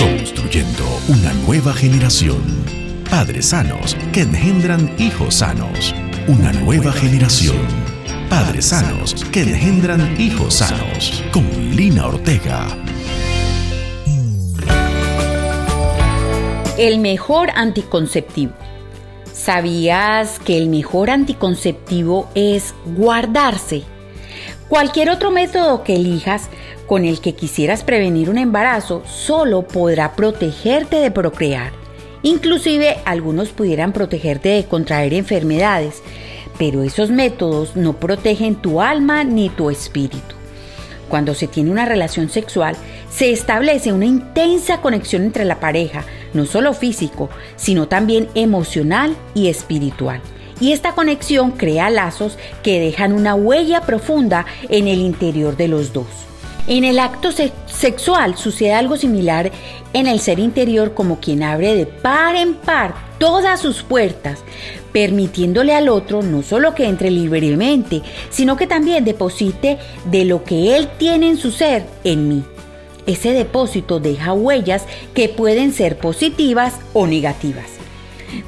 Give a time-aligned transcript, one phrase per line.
[0.00, 2.42] Construyendo una nueva generación.
[3.10, 5.94] Padres sanos que engendran hijos sanos.
[6.26, 7.66] Una nueva generación.
[8.30, 11.22] Padres sanos que engendran hijos sanos.
[11.34, 11.44] Con
[11.76, 12.66] Lina Ortega.
[16.78, 18.54] El mejor anticonceptivo.
[19.30, 23.82] ¿Sabías que el mejor anticonceptivo es guardarse?
[24.70, 26.48] Cualquier otro método que elijas
[26.90, 31.70] con el que quisieras prevenir un embarazo solo podrá protegerte de procrear.
[32.24, 36.02] Inclusive algunos pudieran protegerte de contraer enfermedades,
[36.58, 40.34] pero esos métodos no protegen tu alma ni tu espíritu.
[41.08, 42.74] Cuando se tiene una relación sexual,
[43.08, 46.02] se establece una intensa conexión entre la pareja,
[46.34, 50.20] no solo físico, sino también emocional y espiritual
[50.60, 55.94] y esta conexión crea lazos que dejan una huella profunda en el interior de los
[55.94, 56.29] dos.
[56.70, 57.30] En el acto
[57.66, 59.50] sexual sucede algo similar
[59.92, 64.38] en el ser interior como quien abre de par en par todas sus puertas,
[64.92, 69.78] permitiéndole al otro no solo que entre libremente, sino que también deposite
[70.12, 72.44] de lo que él tiene en su ser en mí.
[73.04, 77.79] Ese depósito deja huellas que pueden ser positivas o negativas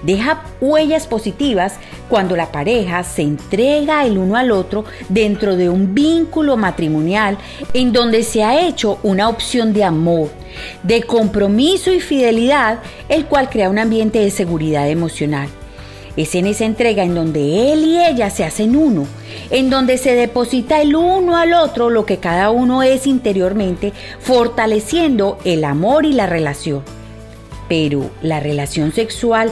[0.02, 1.74] deja huellas positivas
[2.08, 7.38] cuando la pareja se entrega el uno al otro dentro de un vínculo matrimonial
[7.74, 10.30] en donde se ha hecho una opción de amor,
[10.82, 15.48] de compromiso y fidelidad, el cual crea un ambiente de seguridad emocional.
[16.16, 19.06] Es en esa entrega en donde él y ella se hacen uno,
[19.50, 25.38] en donde se deposita el uno al otro lo que cada uno es interiormente, fortaleciendo
[25.44, 26.82] el amor y la relación.
[27.68, 29.50] Pero la relación sexual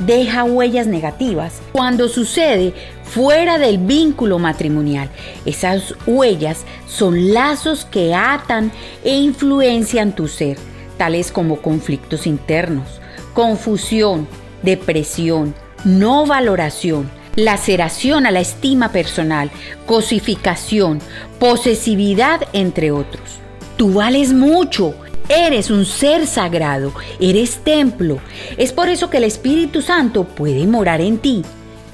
[0.00, 5.08] deja huellas negativas cuando sucede fuera del vínculo matrimonial.
[5.44, 8.72] Esas huellas son lazos que atan
[9.04, 10.58] e influencian tu ser,
[10.98, 13.00] tales como conflictos internos,
[13.34, 14.26] confusión,
[14.62, 19.50] depresión, no valoración, laceración a la estima personal,
[19.86, 21.00] cosificación,
[21.38, 23.38] posesividad, entre otros.
[23.76, 24.94] Tú vales mucho
[25.28, 28.20] Eres un ser sagrado, eres templo.
[28.56, 31.42] Es por eso que el Espíritu Santo puede morar en ti.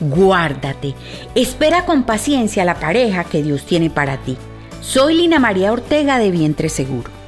[0.00, 0.94] Guárdate.
[1.34, 4.37] Espera con paciencia la pareja que Dios tiene para ti.
[4.82, 7.21] Soy Lina María Ortega de Vientre Seguro.